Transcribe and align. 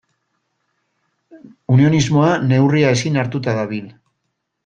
Unionismoa 1.75 2.31
neurria 2.53 2.95
ezin 2.97 3.23
hartuta 3.25 3.57
dabil. 3.61 3.93